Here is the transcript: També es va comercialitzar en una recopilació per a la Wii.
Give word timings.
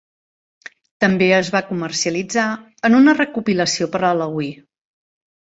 També 1.03 1.27
es 1.39 1.51
va 1.55 1.61
comercialitzar 1.67 2.47
en 2.91 2.97
una 3.01 3.15
recopilació 3.19 3.91
per 3.99 4.03
a 4.09 4.13
la 4.23 4.31
Wii. 4.41 4.53